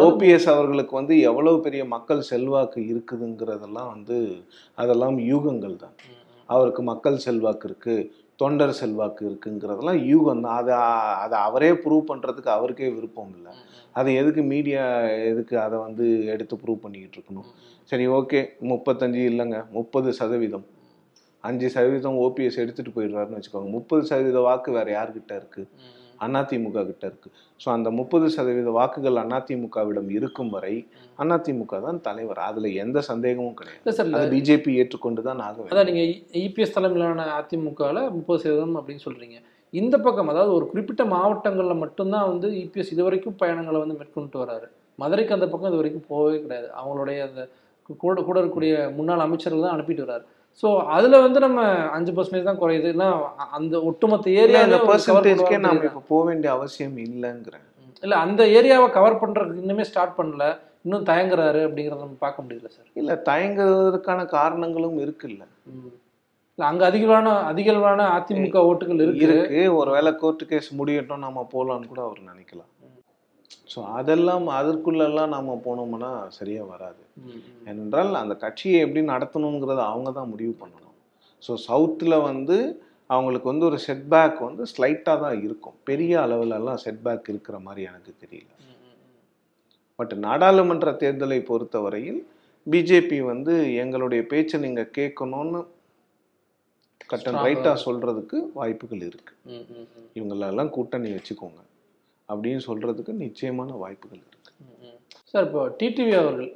[0.09, 4.19] ஓபிஎஸ் அவர்களுக்கு வந்து எவ்வளவு பெரிய மக்கள் செல்வாக்கு இருக்குதுங்கிறதெல்லாம் வந்து
[4.79, 5.97] அதெல்லாம் யூகங்கள் தான்.
[6.49, 7.97] அவருக்கு மக்கள் செல்வாக்கு இருக்கு.
[8.37, 10.57] தொண்டர் செல்வாக்கு இருக்குங்கிறதெல்லாம் யூகம் தான்.
[10.57, 10.75] அதை
[11.25, 13.53] அதை அவரே ப்ரூவ் பண்ணுறதுக்கு அவருக்கே விருப்பம் இல்லை.
[13.93, 17.49] அது எதுக்கு மீடியா எதுக்கு அதை வந்து எடுத்து ப்ரூவ் பண்ணிக்கிட்டு இருக்கணும்.
[17.85, 19.71] சரி ஓகே முப்பத்தஞ்சு இல்லைங்க.
[19.71, 20.67] முப்பது சதவீதம்.
[21.45, 23.71] அஞ்சு சதவீதம் ஓபிஎஸ் எடுத்துட்டு போயிடுறாருன்னு வச்சுக்கோங்க.
[23.71, 25.61] முப்பது சதவீத வாக்கு வேற யார்கிட்ட இருக்கு?
[25.61, 26.04] ம், ம்.
[26.27, 27.29] அதிமுக கிட்ட இருக்கு.
[27.63, 30.75] ஸோ அந்த முப்பது சதவீத வாக்குகள் அதிமுகவிடம் இருக்கும் வரை
[31.25, 32.41] அதிமுக தான் தலைவர்.
[32.49, 33.97] அதுல எந்த சந்தேகமும் கிடையாது.
[33.99, 35.75] சார் அது பிஜேபி ஏற்றுக்கொண்டு தான் ஆக வேண்டும்.
[35.75, 36.05] அதான் நீங்க
[36.45, 39.37] இபிஎஸ் தலைமையிலான அதிமுகவில் முப்பது சதவீதம் அப்படின்னு சொல்றீங்க.
[39.81, 44.67] இந்த பக்கம் அதாவது ஒரு குறிப்பிட்ட மாவட்டங்கள்ல மட்டும்தான் வந்து இபிஎஸ் இது வரைக்கும் பயணங்களை வந்து மேற்கொண்டு வராரு.
[45.03, 46.69] மதுரைக்கு அந்த பக்கம் இது வரைக்கும் போகவே கிடையாது.
[46.81, 47.43] அவங்களுடைய அந்த
[48.03, 50.25] கூட கூட இருக்கக்கூடிய முன்னாள் அமைச்சர்கள் தான் அனுப்பிட்டு வர்றாரு
[50.63, 51.61] ஸோ அதில் வந்து நம்ம
[51.93, 56.51] அஞ்சு பர்சன்டேஜ் தான் குறையுதுன்னா அ- அந்த ஒட்டுமொத்த இல்ல, ஏரியா அந்த பர்சன்டேஜ்க்கே நாம இப்ப போக வேண்டிய
[56.53, 57.67] அவசியம் இல்லைங்கிறேன்
[58.03, 60.47] இல்லை அந்த ஏரியாவை கவர் பண்ணுறதுக்கு இன்னுமே ஸ்டார்ட் பண்ணல.
[60.83, 65.43] இன்னும் தயங்குறாரு அப்படிங்கிறத நம்ம பார்க்க முடியல சார் இல்ல தயங்குவதற்கான காரணங்களும் இருக்குல்ல.
[66.59, 69.25] இல்லை அங்கே அதிகமான அதிகளவான அதிமுக ஓட்டுகள் இருக்கு.
[69.27, 69.63] இருக்கு.
[69.77, 72.69] ஒருவேளை கோர்ட்டு கேஸ் முடியட்டும் நம்ம போகலான்னு கூட அவர் நினைக்கலாம்.
[73.73, 77.03] ஸோ அதெல்லாம் அதற்குள்ளெல்லாம் நாம போனோம்னா சரியா வராது.
[77.71, 80.97] ஏனென்றால் அந்த கட்சியை எப்படி நடத்தணுங்கிறத அவங்க தான் முடிவு பண்ணணும்.
[81.43, 82.57] ஸோ சவுத்தில் வந்து
[83.15, 85.77] அவங்களுக்கு வந்து ஒரு செட்பேக் வந்து ஸ்லைட்டாக தான் இருக்கும்.
[85.89, 88.53] பெரிய அளவுலலாம் செட்பேக் இருக்கிற மாதிரி எனக்கு தெரியல.
[89.99, 92.21] பட் நாடாளுமன்ற தேர்தலை பொறுத்தவரையில்
[92.67, 95.61] பிஜேபி வந்து எங்களுடைய பேச்சை நீங்கள் கேட்கணும்னு
[97.13, 99.39] கட்டன் ரைட்டாக சொல்கிறதுக்கு வாய்ப்புகள் இருக்குது.
[100.19, 101.61] இவங்களெல்லாம் கூட்டணி வச்சுக்கோங்க.
[102.29, 104.93] அப்படின்னு சொல்கிறதுக்கு நிச்சயமான வாய்ப்புகள் இருக்குது.
[105.31, 106.51] சார் இப்போ டிடிவி அவர்கள்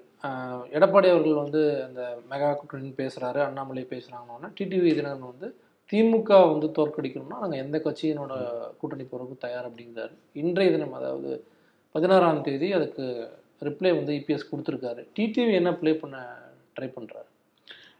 [0.77, 5.49] எடப்பாடி அவர்கள் வந்து அந்த மெகா கூட்டணி பேசுகிறாரு அண்ணாமலை பேசுகிறாங்கன்னா டிடிவி தினகரன் வந்து
[5.91, 8.33] திமுக வந்து தோற்கடிக்கணும்னா நாங்கள் எந்த கட்சியினோட
[8.81, 10.15] கூட்டணி போகிறதுக்கு தயார் அப்படிங்கிறாரு.
[10.43, 11.31] இன்றைய தினம் அதாவது
[11.95, 13.05] பதினாறாம் தேதி அதுக்கு
[13.69, 15.03] ரிப்ளை வந்து இபிஎஸ் கொடுத்துருக்காரு.
[15.17, 16.19] டிடிவி என்ன ப்ளே பண்ண
[16.77, 17.29] ட்ரை பண்ணுறாரு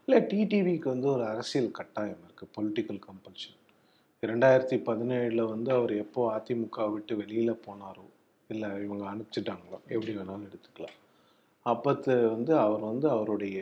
[0.05, 3.57] இல்லை டிடிவிக்கு வந்து ஒரு அரசியல் கட்டாயம் இருக்குது பொலிட்டிக்கல் கம்பல்ஷன்.
[4.23, 8.05] இரண்டாயிரத்தி பதினேழில் வந்து அவர் எப்போ அதிமுக விட்டு வெளியில் போனாரோ
[8.47, 10.97] இல்லை இவங்க அனுப்பிச்சிட்டாங்களோ எப்படி வேணாலும் எடுத்துக்கலாம்.
[11.65, 13.59] அப்பத்து வந்து அவர் வந்து அவருடைய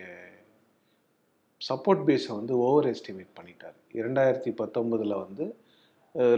[1.69, 3.77] சப்போர்ட் பேஸை வந்து ஓவர் எஸ்டிமேட் பண்ணிட்டார்.
[3.93, 5.45] இரண்டாயிரத்தி பத்தொன்பதில் வந்து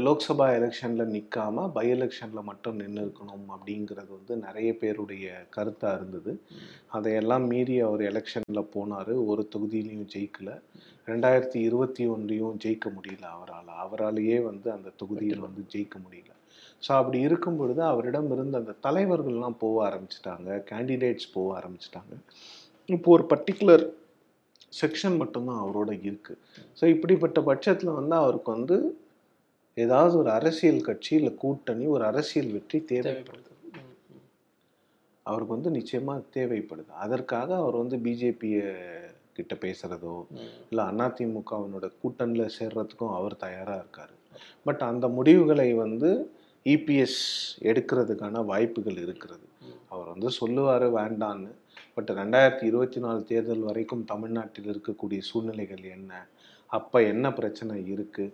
[0.06, 6.32] லோக்சபா எலெக்ஷனில் நிற்காம பை எலெக்ஷனில் மட்டும் நின்று இருக்கணும் அப்படிங்கிறது வந்து நிறைய பேருடைய கருத்தாக இருந்தது.
[6.98, 9.14] அதையெல்லாம் மீறி அவர் எலெக்ஷனில் போனார்.
[9.32, 10.50] ஒரு தொகுதியிலையும் ஜெயிக்கல.
[11.08, 13.72] ரெண்டாயிரத்தி இருபத்தி ஒன்றையும் ஜெயிக்க முடியல அவரால்.
[13.86, 16.32] அவராலேயே வந்து அந்த தொகுதியில் வந்து ஜெயிக்க முடியல.
[16.84, 20.50] ஸோ அப்படி இருக்கும் பொழுது அவரிடம் இருந்த அந்த தலைவர்கள்லாம் போக ஆரம்பிச்சிட்டாங்க.
[20.72, 22.16] கேண்டிடேட்ஸ் போக ஆரம்பிச்சிட்டாங்க.
[22.90, 23.86] இப்போ ஒரு பர்டிகுலர்
[24.82, 26.34] செக்ஷன் மட்டும்தான் அவரோட இருக்கு.
[26.80, 28.78] ஸோ இப்படிப்பட்ட பட்சத்தில் வந்து அவருக்கு வந்து
[29.74, 33.48] ஏதாவது ஒரு அரசியல் கட்சி இல்லை கூட்டணி ஒரு அரசியல் வெற்றி தேவை தேவைப்படுது.
[35.24, 36.90] அவருக்கு வந்து நிச்சயமாக தேவைப்படுது.
[36.90, 38.76] அதற்காக அவர் வந்து பிஜேபியை
[39.34, 40.26] கிட்ட பேசுகிறதோ.
[40.70, 44.10] இல்லை அதிமுகவினோட கூட்டணியில் சேர்றதுக்கும் அவர் தயாராக இருக்கார்.
[44.64, 46.32] பட் அந்த முடிவுகளை வந்து
[46.66, 47.22] இபிஎஸ்
[47.60, 49.48] எடுக்கிறதுக்கான வாய்ப்புகள் இருக்கிறது.
[49.90, 51.52] அவர் வந்து சொல்லுவார் வேண்டான்னு.
[51.94, 56.28] பட் ரெண்டாயிரத்தி இருபத்தி நாலு தேர்தல் வரைக்கும் தமிழ்நாட்டில் இருக்கக்கூடிய சூழ்நிலைகள் என்ன?
[56.66, 58.34] அப்போ என்ன பிரச்சனை இருக்குது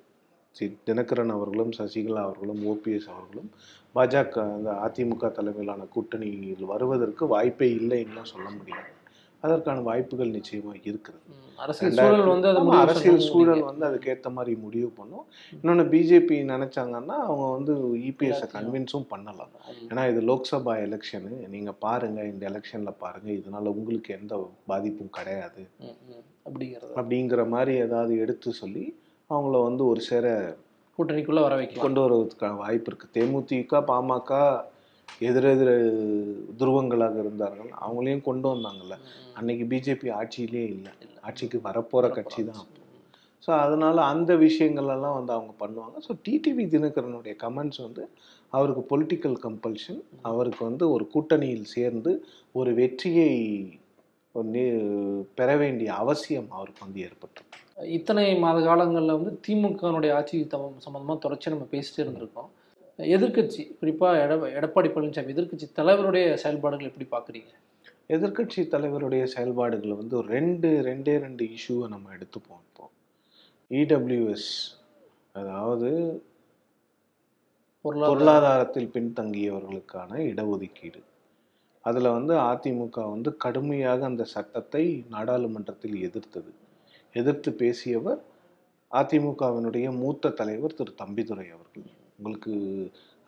[0.57, 3.49] சி தினகரன் அவர்களும் சசிகலா அவர்களும் ஓபிஎஸ் அவர்களும்
[3.95, 8.91] பாஜக அந்த அதிமுக தலைமையிலான கூட்டணியில் வருவதற்கு வாய்ப்பே இல்லைன்னுலாம் சொல்ல முடியாது
[9.43, 11.19] அதற்கான வாய்ப்புகள் நிச்சயமாக இருக்குது.
[11.63, 15.25] அரசியல் சூழல் வந்து அதுக்கேற்ற மாதிரி முடிவு பண்ணும்.
[15.57, 17.73] இன்னொன்று பிஜேபி நினைச்சாங்கன்னா அவங்க வந்து
[18.09, 18.55] இபிஎஸ்ஸை எல்லாத்தையும்.
[18.55, 19.53] கன்வின்ஸும் பண்ணலாம்.
[19.89, 23.29] ஏன்னா இது லோக்சபா எலெக்ஷனு நீங்கள் பாருங்க இந்த எலெக்ஷனில் பாருங்க.
[23.39, 24.35] இதனால உங்களுக்கு எந்த
[24.71, 25.63] பாதிப்பும் கிடையாது.
[26.99, 28.85] அப்படிங்கிற மாதிரி ஏதாவது எடுத்து சொல்லி
[29.29, 30.25] அவங்கள வந்து ஒரு சேர
[30.97, 31.83] கூட்டணிக்குள்ள வர வைக்கலாம்.
[31.85, 34.39] கொண்டு வருவதற்கான வாய்ப்பு இருக்குது தேமுதிக பாமக
[35.27, 35.75] எதிரெதிர்
[36.59, 37.71] துருவங்களாக இருந்தார்கள்.
[37.83, 38.95] அவங்களையும் கொண்டு வந்தாங்கல்ல.
[39.39, 40.93] அன்னைக்கு பிஜேபி ஆட்சியிலே இல்லை.
[41.27, 42.67] ஆட்சிக்கு வரப்போகிற கட்சி தான்.
[43.43, 45.97] ஸோ அதனால அந்த விஷயங்கள் எல்லாம் வந்து அவங்க பண்ணுவாங்க.
[46.07, 48.03] ஸோ டிடிவி தினகரனுடைய கமெண்ட்ஸ் வந்து
[48.53, 49.99] அவருக்கு பொலிட்டிக்கல் கம்பல்ஷன்
[50.31, 52.13] அவருக்கு வந்து ஒரு கூட்டணியில் சேர்ந்து
[52.59, 53.33] ஒரு வெற்றியை
[55.39, 57.59] பெற வேண்டிய அவசியம் அவருக்கு வந்து ஏற்பட்டிருக்கு.
[57.77, 62.49] இத்தனை மாத காலங்களில் வந்து திமுகனுடைய ஆட்சி தம் சம்மந்தமாக தொடர்ச்சி நம்ம பேசிட்டே இருந்திருக்கோம்.
[62.99, 67.51] எதிர்க்கட்சி குறிப்பாக எட எடப்பாடி பழனிசாமி எதிர்க்கட்சி தலைவருடைய செயல்பாடுகள் எப்படி பார்க்குறீங்க
[68.15, 72.85] எதிர்க்கட்சி தலைவருடைய செயல்பாடுகளை வந்து ஒரு ரெண்டு ரெண்டே ரெண்டு இஷ்யூவை நம்ம எடுத்துப்போம் இப்போ
[73.71, 74.51] இடபிள்யூஎஸ்
[75.39, 75.89] அதாவது
[77.85, 81.01] பொருளாதார பொருளாதாரத்தில் பின்தங்கியவர்களுக்கான இடஒதுக்கீடு.
[81.83, 84.83] அதில் வந்து அதிமுக வந்து கடுமையாக அந்த சட்டத்தை
[85.15, 86.51] நாடாளுமன்றத்தில் எதிர்த்தது.
[87.15, 88.21] எதிர்த்து பேசியவர்
[88.91, 90.91] அதிமுகவினுடைய மூத்த தலைவர் திரு.
[91.01, 91.88] தம்பிதுரை அவர்கள்.
[92.17, 92.54] உங்களுக்கு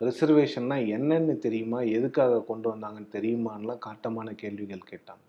[0.00, 1.80] ரிசர்வேஷன்னா என்னன்னு தெரியுமா?
[1.80, 5.24] எதுக்காக கொண்டு வந்தாங்கன்னு தெரியுமான்லாம் காட்டமான கேள்விகள் கேட்டாங்க.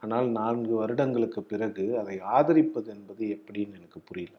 [0.00, 4.36] ஆனால் நான்கு வருடங்களுக்கு பிறகு அதை ஆதரிப்பது என்பது எப்படின்னு எனக்கு புரியல.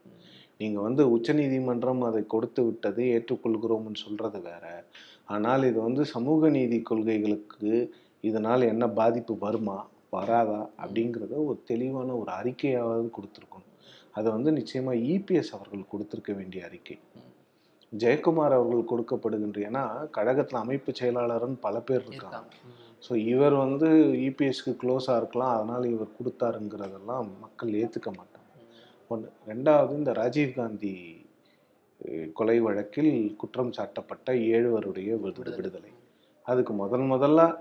[0.57, 4.65] நீங்கள் வந்து உச்சநீதிமன்றம் அதை கொடுத்து விட்டது ஏற்றுக்கொள்கிறோம்னு சொல்கிறது வேற.
[5.25, 7.71] ஆனால் இது வந்து சமூக நீதி கொள்கைகளுக்கு
[8.21, 9.77] இதனால் என்ன பாதிப்பு வருமா?
[10.15, 13.69] வராதா அப்படிங்கிறத ஒரு தெளிவான ஒரு அறிக்கையாவது கொடுத்துருக்கணும்.
[14.11, 16.99] அதை வந்து நிச்சயமாக இபிஎஸ் அவர்கள் கொடுத்துருக்க வேண்டிய அறிக்கை.
[17.97, 22.43] ஜெயக்குமார் அவர்கள் கொடுக்கப்படுகின்ற ஏன்னா கழகத்தில் அமைப்பு செயலாளர்னு பல பேர் இருக்காங்க.
[23.09, 28.33] ஸோ இவர் வந்து இபிஎஸ்க்கு க்ளோஸாக இருக்கலாம் அதனால் இவர் கொடுத்தாருங்கிறதெல்லாம் மக்கள் ஏற்றுக்க மாட்டாங்க.
[29.07, 31.23] ஒன்று ரெண்டாவது இந்த ராஜீவ்காந்தி
[32.33, 35.55] கொலை வழக்கில் குற்றம் சாட்டப்பட்ட ஏழுவருடைய விடு- விடுதலை.
[35.55, 35.89] விடுதலை.
[36.43, 37.55] அதுக்கு முதல் முதல்ல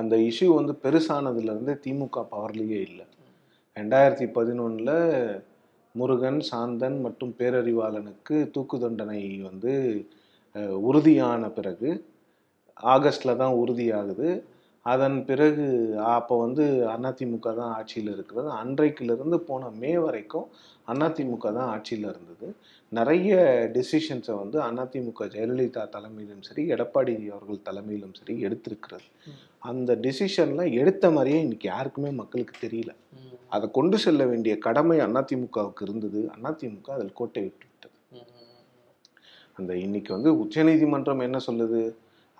[0.00, 3.06] அந்த இஷ்யூ வந்து பெருசானதுலேருந்து திமுக பவர்லேயே இல்லை.
[3.76, 4.94] ரெண்டாயிரத்தி பதினொன்றில்
[5.94, 9.72] முருகன் சாந்தன் மற்றும் பேரறிவாளனுக்கு தூக்கு தண்டனை வந்து
[10.88, 11.90] உறுதியான பிறகு
[12.94, 14.28] ஆகஸ்டில் தான் உறுதியாகுது.
[14.86, 15.64] அதன் பிறகு
[16.16, 16.64] அப்போ வந்து
[16.94, 18.48] அதிமுக தான் ஆட்சியில் இருக்கிறது.
[18.60, 20.46] அன்றைக்கிலிருந்து போன மே வரைக்கும்
[20.92, 22.46] அதிமுக தான் ஆட்சியில் இருந்தது.
[22.92, 23.34] நிறைய
[23.76, 29.08] டெசிஷன்ஸை வந்து அதிமுக ஜெயலலிதா தலைமையிலும் சரி எடப்பாடி அவர்கள் தலைமையிலும் சரி எடுத்திருக்கிறது.
[29.70, 32.92] அந்த டிசிஷன்லாம் எடுத்த மாதிரியே இன்னைக்கு யாருக்குமே மக்களுக்கு தெரியல.
[33.48, 36.22] அதை கொண்டு செல்ல வேண்டிய கடமை அதிமுகவுக்கு இருந்தது.
[36.50, 37.96] அதிமுக அதில் கோட்டை விட்டு விட்டது.
[39.56, 41.80] அந்த இன்னைக்கு வந்து உச்சநீதிமன்றம் என்ன சொல்லுது?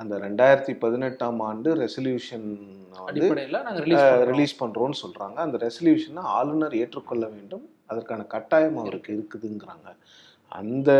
[0.03, 2.49] அந்த ரெண்டாயிரத்தி பதினெட்டாம் ஆண்டு ரெசல்யூஷன்
[3.07, 3.27] வந்து
[4.33, 5.39] ரிலீஸ் பண்றோம்னு சொல்றாங்க.
[5.47, 7.65] அந்த ரெசல்யூஷனை ஆளுநர் ஏற்றுக்கொள்ள வேண்டும்.
[7.93, 9.89] அதற்கான கட்டாயம் அவருக்கு இருக்குதுங்கிறாங்க.
[10.61, 10.91] அந்த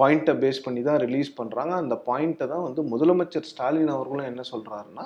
[0.00, 1.74] பாயிண்ட்டை பேஸ் பண்ணி தான் ரிலீஸ் பண்றாங்க.
[1.82, 5.04] அந்த பாயிண்ட்டை தான் வந்து முதலமைச்சர் ஸ்டாலின் அவர்களும் என்ன சொல்றாருன்னா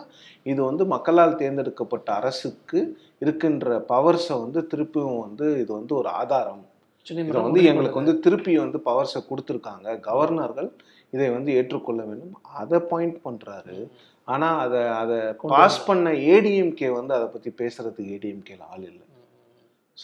[0.53, 2.81] இது வந்து மக்களால் தேர்ந்தெடுக்கப்பட்ட அரசுக்கு
[3.25, 6.65] இருக்கின்ற பவர்ஸை வந்து திருப்பியும் வந்து இது வந்து ஒரு ஆதாரம்.
[7.07, 9.87] இதை வந்து எங்களுக்கு வந்து திருப்பி வந்து பவர்ஸை கொடுத்துருக்காங்க.
[10.09, 10.71] கவர்னர்கள்
[11.11, 12.35] இதை வந்து ஏற்றுக்கொள்ள வேண்டும்.
[12.61, 13.77] அதை பாயிண்ட் பண்றாரு.
[14.25, 15.87] ஆனா அதை அதை பாஸ்.
[15.87, 19.07] பண்ண ஏடிஎம்கே வந்து அதை பத்தி பேசுறதுக்கு ஏடிஎம்கேல ஆள் இல்லை.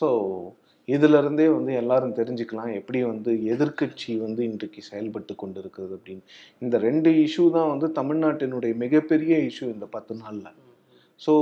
[0.01, 0.09] ஸோ
[0.89, 2.73] இதுல இருந்தே வந்து எல்லாரும் தெரிஞ்சுக்கலாம்.
[2.81, 6.25] எப்படி வந்து எதிர்க்கட்சி வந்து இன்றைக்கு செயல்பட்டு கொண்டு இருக்குது அப்படின்னு.
[6.65, 10.47] இந்த ரெண்டு இஷ்யூ தான் வந்து தமிழ்நாட்டினுடைய மிகப்பெரிய இஷ்யூ இந்த பத்து நாள்ல.
[11.25, 11.33] ஸோ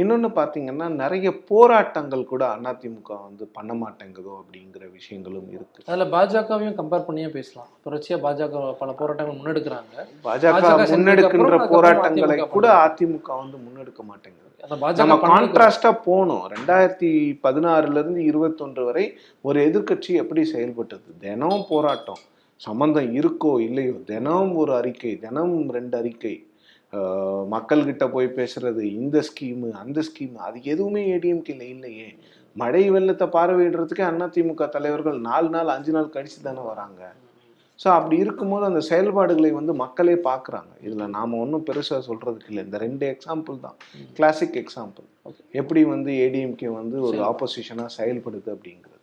[0.00, 5.84] இன்னொன்று பார்த்தீங்கன்னா நிறைய போராட்டங்கள் கூட அதிமுக வந்து பண்ண மாட்டேங்குதோ அப்படிங்கிற விஷயங்களும் இருக்கு.
[5.88, 7.70] அதில் பாஜகவையும் கம்பேர் பண்ணியே பேசலாம்.
[7.86, 10.06] தொடர்ச்சியாக பாஜக பல போராட்டங்கள் முன்னெடுக்கிறாங்க.
[10.26, 12.68] பாஜக முன்னெடுக்கின்ற போராட்டங்களை கூட.
[12.86, 14.48] அதிமுக வந்து முன்னெடுக்க மாட்டேங்குது.
[15.02, 16.44] நம்ம கான்ட்ராஸ்டா போனோம்.
[16.54, 17.10] ரெண்டாயிரத்தி
[17.44, 19.04] பதினாறுல இருந்து இருபத்தொன்று வரை
[19.48, 21.08] ஒரு எதிர்க்கட்சி எப்படி செயல்பட்டது?
[21.24, 22.22] தினம் போராட்டம்.
[22.60, 26.34] சம்பந்தம் இருக்கோ இல்லையோ தினம் ஒரு அறிக்கை தினம் ரெண்டு அறிக்கை.
[27.54, 32.08] மக்கள்கிட்ட போய் பேசுறது இந்த ஸ்கீமு அந்த ஸ்கீமு அது எதுவுமே ஏடிஎம்கேல இல்லையே.
[32.56, 37.02] மழை வெள்ளத்தை பார்வையிடுறதுக்கே அதிமுக தலைவர்கள் நாலு நாள் அஞ்சு நாள் கழிச்சு தானே வராங்க.
[37.82, 40.72] ஸோ அப்படி இருக்கும்போது அந்த செயல்பாடுகளை வந்து மக்களே பார்க்குறாங்க.
[40.86, 42.64] இதில் நாம் ஒன்றும் பெருசாக சொல்கிறதுக்கு இல்லை.
[42.64, 43.76] இந்த ரெண்டு எக்ஸாம்பிள் தான்.
[44.16, 45.06] கிளாசிக் எக்ஸாம்பிள்
[45.60, 47.18] எப்படி வந்து ஏடிஎம்கே வந்து ஒரு.
[47.30, 48.99] ஆப்போசிஷனாக செயல்படுது அப்படிங்கிறது.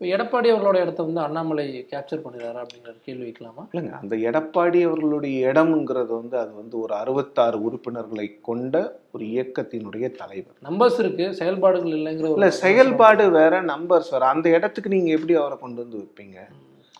[0.00, 3.62] இப்போ எடப்பாடி அவர்களோட இடத்த வந்து அண்ணாமலை கேப்சர் பண்ணிடுறாரு அப்படிங்கிற கேள்வி வைக்கலாமா?
[3.72, 3.92] இல்லைங்க.
[4.00, 10.54] அந்த எடப்பாடி அவர்களுடைய இடம்ங்கிறது வந்து அது வந்து ஒரு அறுபத்தாறு உறுப்பினர்களை கொண்ட ஒரு இயக்கத்தினுடைய தலைவர்.
[10.64, 11.34] நம்பர்ஸ் இருக்கு.
[11.34, 14.26] செயல்பாடுகள் இல்லைங்கிற இல்லை செயல்பாடு வேற நம்பர்ஸ் வேற.
[14.26, 16.38] அந்த இடத்துக்கு நீங்கள் எப்படி அவரை கொண்டு வந்து வைப்பீங்க?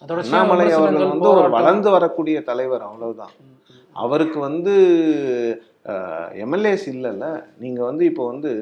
[0.05, 1.51] அதோட அண்ணாமலை அவர்கள் வந்து ஒரு.
[1.51, 3.31] வளர்ந்து வரக்கூடிய தலைவர் அவ்வளவுதான்.
[3.93, 4.75] அவருக்கு வந்து
[6.45, 7.27] எம்எல்ஏஸ் இல்லைல்ல.
[7.63, 8.53] நீங்கள் வந்து இப்போ வந்து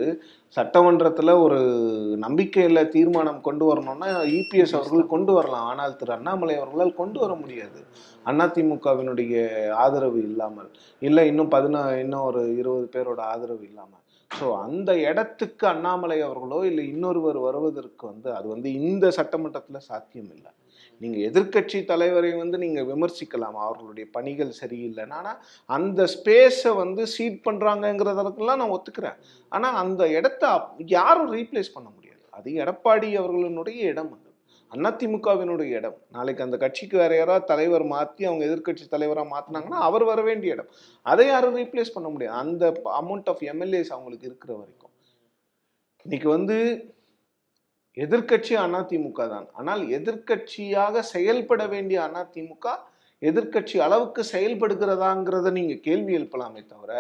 [0.57, 1.61] சட்டமன்றத்தில் ஒரு
[2.25, 4.09] நம்பிக்கையில் தீர்மானம் கொண்டு வரணும்னா
[4.39, 5.69] இபிஎஸ் அவர்கள் கொண்டு வரலாம்.
[5.73, 7.81] ஆனால் திரு அண்ணாமலை அவர்களால் கொண்டு வர முடியாது.
[8.27, 9.35] அதிமுகவினுடைய
[9.85, 10.71] ஆதரவு இல்லாமல்.
[11.03, 14.03] இல்லை இன்னும் பதினா இன்னும் ஒரு இருபது பேரோட ஆதரவு இல்லாமல்.
[14.31, 20.53] ஸோ அந்த இடத்துக்கு அண்ணாமலை அவர்களோ இல்லை இன்னொருவர் வருவதற்கு வந்து அது வந்து இந்த சட்டமன்றத்தில் சாத்தியம் இல்லை
[21.05, 25.17] நீங்கள் எதிர்க்கட்சி தலைவரை வந்து நீங்கள் விமர்சிக்கலாம் அவர்களுடைய பணிகள் சரியில்லைன்னு.
[25.21, 25.41] ஆனால்
[25.79, 29.19] அந்த ஸ்பேஸை வந்து சீட் பண்ணுறாங்கங்கிறதற்கெல்லாம் நான் ஒத்துக்கிறேன்.
[29.49, 30.55] ஆனால் அந்த இடத்த
[30.99, 32.23] யாரும் ரீப்ளேஸ் பண்ண முடியாது.
[32.39, 34.21] அது எடப்பாடி அவர்களினுடைய இடம் அது.
[34.73, 35.97] அதிமுகவினுடைய இடம்.
[36.15, 40.71] நாளைக்கு அந்த கட்சிக்கு வேற யாராவது தலைவர் மாற்றி அவங்க எதிர்க்கட்சி தலைவராக மாற்றினாங்கன்னா அவர் வர வேண்டிய இடம்.
[41.03, 42.37] அதை யாரும் ரீப்ளேஸ் பண்ண முடியாது.
[42.45, 42.65] அந்த
[43.01, 44.93] அமௌண்ட் ஆஃப் எம்எல்ஏஸ் அவங்களுக்கு இருக்கிற வரைக்கும்.
[46.07, 46.57] இன்னைக்கு வந்து
[47.97, 49.47] எதிர்க்கட்சி அதிமுக தான்.
[49.59, 52.67] ஆனால் எதிர்க்கட்சியாக செயல்பட வேண்டிய அதிமுக
[53.23, 56.93] எதிர்க்கட்சி அளவுக்கு செயல்படுகிறதாங்கிறத நீங்க கேள்வி எழுப்பலாமே தவிர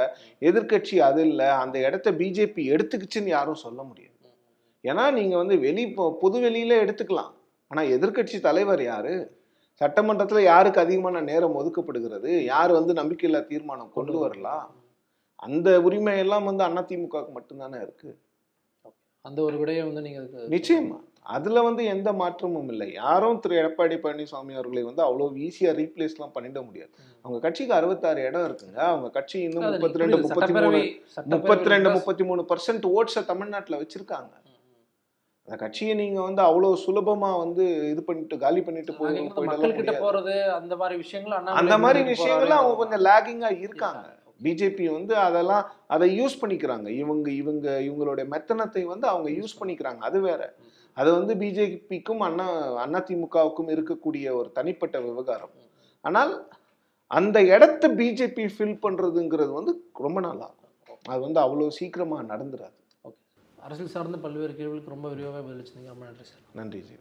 [0.48, 4.11] எதிர்க்கட்சி அது இல்லை அந்த இடத்த பிஜேபி எடுத்துக்கிச்சுன்னு யாரும் சொல்ல முடியாது.
[4.85, 5.85] ஏன்னா நீங்க வந்து வெளி
[6.22, 7.33] பொது வெளியில எடுத்துக்கலாம்.
[7.70, 9.14] ஆனா எதிர்க்கட்சி தலைவர் யாரு?
[9.80, 12.30] சட்டமன்றத்தில் யாருக்கு அதிகமான நேரம் ஒதுக்கப்படுகிறது?
[12.52, 14.66] யார் வந்து நம்பிக்கையில்லா தீர்மானம் கொண்டு வரலாம்?
[15.46, 18.14] அந்த உரிமை எல்லாம் வந்து அதிமுகவுக்கு மட்டும்தானே இருக்குது
[19.25, 20.21] அந்த ஒரு விடையை வந்து நீங்க
[20.55, 20.97] நிச்சயமா
[21.35, 26.61] அதுல வந்து எந்த மாற்றமும் இல்லை யாரும் திரு எடப்பாடி பழனிசாமி அவர்களை வந்து அவ்வளவு ஈஸியா ரீப்ளேஸ்லாம் பண்ணிட
[26.67, 26.93] முடியாது
[27.25, 30.19] அவங்க கட்சிக்கு அறுபத்தாறு இடம் இருக்குங்க அவங்க கட்சி இன்னும் முப்பத்தி ரெண்டு.
[30.25, 30.81] முப்பத்தி மூணு
[31.35, 34.33] முப்பத்தி ரெண்டு முப்பத்தி மூணு பர்சன்ட் ஓட்ஸை தமிழ்நாட்டுல வச்சிருக்காங்க.
[35.49, 39.17] அந்த கட்சியை நீங்க வந்து அவ்வளவு சுலபமா வந்து இது பண்ணிட்டு காலி பண்ணிட்டு போய்.
[40.05, 42.61] போறது அந்த மாதிரி விஷயங்கள் அந்த மாதிரி முன்னாடி விஷயங்கள்ல போறாரு.
[42.61, 44.05] அவங்க கொஞ்சம் லேகிங்கா இருக்காங்க.
[44.40, 46.88] பிஜேபி வந்து அதெல்லாம் அதை யூஸ் பண்ணிக்கிறாங்க.
[46.88, 49.99] இவங்க இவங்க இவங்களுடைய மெத்தனத்தை வந்து அவங்க யூஸ் பண்ணிக்கிறாங்க.
[49.99, 50.55] அது வேற.
[50.97, 52.47] அது வந்து பிஜேபிக்கும் அண்ணா
[52.85, 55.55] அதிமுகவுக்கும் இருக்கக்கூடிய ஒரு தனிப்பட்ட விவகாரம்.
[56.01, 56.47] ஆனால்
[57.07, 60.61] அந்த இடத்த பிஜேபி ஃபில் பண்றதுங்கிறது வந்து ரொம்ப நாள் ஆகும்
[61.09, 62.77] அது வந்து அவ்வளோ சீக்கிரமா நடந்துராது.
[63.59, 66.42] அரசியல் சார்ந்த பல்வேறு கேள்விகளுக்கு ரொம்ப விரிவாக பதிலளிச்சிருந்தீங்க ரொம்ப நன்றி சார்.
[66.53, 66.92] நன்றி ஜீவன்